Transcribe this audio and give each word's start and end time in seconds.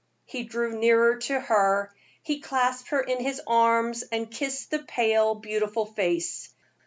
He 0.25 0.41
drew 0.41 0.75
nearer 0.79 1.17
to 1.17 1.39
her, 1.39 1.93
he 2.23 2.39
clasped 2.39 2.89
her 2.89 3.01
in 3.01 3.19
his 3.19 3.39
arms, 3.45 4.03
and 4.11 4.31
kissed 4.31 4.71
the 4.71 4.79
pale, 4.79 5.35
beautiful 5.35 5.85
face. 5.85 6.49